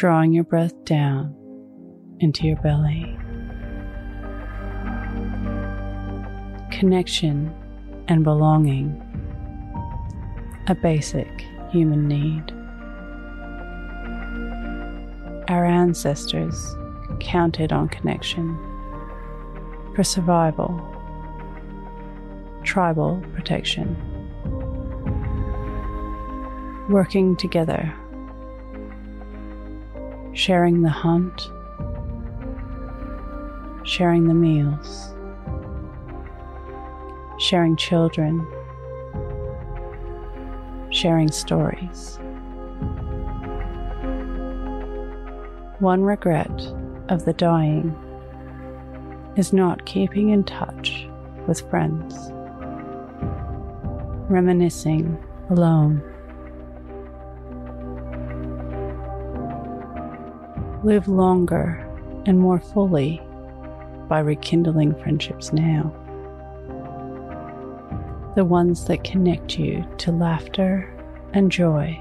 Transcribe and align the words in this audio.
Drawing 0.00 0.32
your 0.32 0.44
breath 0.44 0.82
down 0.86 1.36
into 2.20 2.46
your 2.46 2.56
belly. 2.62 3.18
Connection 6.70 7.54
and 8.08 8.24
belonging, 8.24 8.96
a 10.68 10.74
basic 10.74 11.28
human 11.70 12.08
need. 12.08 12.50
Our 15.50 15.66
ancestors 15.66 16.74
counted 17.20 17.70
on 17.70 17.90
connection 17.90 18.56
for 19.94 20.02
survival, 20.02 20.80
tribal 22.64 23.22
protection, 23.34 23.98
working 26.88 27.36
together, 27.36 27.94
sharing 30.32 30.82
the 30.82 30.88
hunt, 30.88 31.50
sharing 33.84 34.28
the 34.28 34.34
meals, 34.34 35.14
sharing 37.38 37.76
children, 37.76 38.46
sharing 40.90 41.30
stories. 41.30 42.18
One 45.80 46.02
regret 46.02 46.50
of 47.08 47.24
the 47.24 47.32
dying 47.32 47.96
is 49.36 49.52
not 49.52 49.86
keeping 49.86 50.28
in 50.30 50.44
touch 50.44 51.08
with 51.46 51.68
friends, 51.70 52.14
reminiscing 54.28 55.18
alone. 55.48 56.02
Live 60.82 61.08
longer 61.08 61.86
and 62.26 62.38
more 62.38 62.60
fully 62.60 63.20
by 64.08 64.20
rekindling 64.20 64.94
friendships 64.96 65.52
now. 65.52 65.92
The 68.34 68.44
ones 68.44 68.86
that 68.86 69.04
connect 69.04 69.58
you 69.58 69.86
to 69.98 70.12
laughter 70.12 70.92
and 71.32 71.50
joy, 71.50 72.00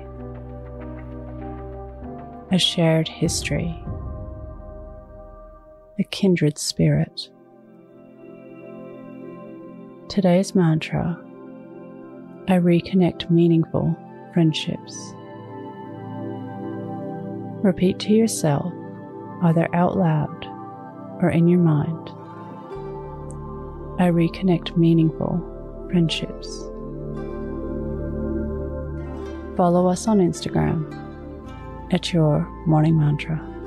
a 2.51 2.57
shared 2.57 3.07
history 3.07 3.83
a 5.99 6.03
kindred 6.05 6.57
spirit. 6.57 7.29
Today's 10.07 10.55
mantra 10.55 11.19
I 12.47 12.53
reconnect 12.53 13.29
meaningful 13.29 13.95
friendships. 14.33 15.13
Repeat 17.61 17.99
to 17.99 18.13
yourself, 18.13 18.71
either 19.43 19.67
out 19.75 19.97
loud 19.97 20.45
or 21.21 21.29
in 21.29 21.47
your 21.47 21.59
mind. 21.59 22.09
I 23.99 24.09
reconnect 24.09 24.77
meaningful 24.77 25.45
friendships. 25.91 26.47
Follow 29.57 29.87
us 29.87 30.07
on 30.07 30.19
Instagram 30.19 30.87
at 31.91 32.13
your 32.13 32.47
morning 32.65 32.97
mantra. 32.97 33.58